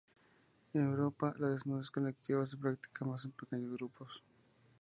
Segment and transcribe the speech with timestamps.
[0.73, 4.23] En Europa, la desnudez colectiva se practica más en pequeños grupos.